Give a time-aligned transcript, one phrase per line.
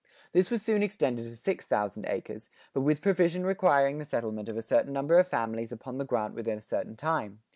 [0.31, 4.57] This was soon extended to six thousand acres, but with provision requiring the settlement of
[4.57, 7.41] a certain number of families upon the grant within a certain time.